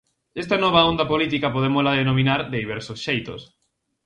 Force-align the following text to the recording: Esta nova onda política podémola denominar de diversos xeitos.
Esta 0.43 0.57
nova 0.63 0.81
onda 0.91 1.05
política 1.11 1.53
podémola 1.55 1.97
denominar 2.01 2.41
de 2.51 2.57
diversos 2.63 2.99
xeitos. 3.05 3.41